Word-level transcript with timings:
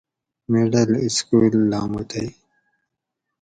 مڈل 0.51 0.91
سکول 1.17 1.53
لاموتئ 1.71 2.27